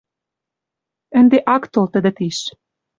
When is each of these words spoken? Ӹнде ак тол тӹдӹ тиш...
Ӹнде 1.19 1.37
ак 1.55 1.63
тол 1.73 1.85
тӹдӹ 1.93 2.11
тиш... 2.17 2.37